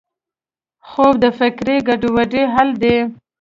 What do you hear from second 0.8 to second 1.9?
خوب د فکري